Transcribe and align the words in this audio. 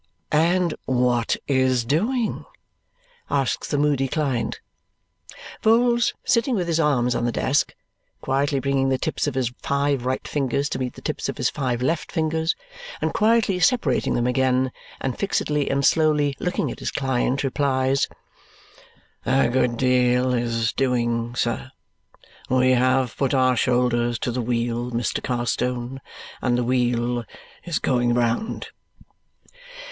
"And 0.31 0.73
what 0.85 1.37
is 1.47 1.85
doing?" 1.85 2.45
asks 3.29 3.67
the 3.67 3.77
moody 3.77 4.07
client. 4.07 4.59
Vholes, 5.61 6.13
sitting 6.25 6.55
with 6.55 6.65
his 6.67 6.79
arms 6.79 7.13
on 7.13 7.25
the 7.25 7.31
desk, 7.31 7.75
quietly 8.19 8.59
bringing 8.59 8.89
the 8.89 8.97
tips 8.97 9.27
of 9.27 9.35
his 9.35 9.53
five 9.61 10.03
right 10.03 10.27
fingers 10.27 10.69
to 10.69 10.79
meet 10.79 10.93
the 10.93 11.03
tips 11.03 11.29
of 11.29 11.37
his 11.37 11.51
five 11.51 11.83
left 11.83 12.11
fingers, 12.11 12.55
and 12.99 13.13
quietly 13.13 13.59
separating 13.59 14.15
them 14.15 14.25
again, 14.25 14.71
and 14.99 15.19
fixedly 15.19 15.69
and 15.69 15.85
slowly 15.85 16.35
looking 16.39 16.71
at 16.71 16.79
his 16.79 16.89
client, 16.89 17.43
replies, 17.43 18.07
"A 19.23 19.49
good 19.49 19.77
deal 19.77 20.33
is 20.33 20.73
doing, 20.73 21.35
sir. 21.35 21.69
We 22.49 22.71
have 22.71 23.15
put 23.15 23.35
our 23.35 23.55
shoulders 23.55 24.17
to 24.17 24.31
the 24.31 24.41
wheel, 24.41 24.89
Mr. 24.89 25.21
Carstone, 25.23 25.99
and 26.41 26.57
the 26.57 26.63
wheel 26.63 27.23
is 27.63 27.77
going 27.77 28.15
round." 28.15 28.69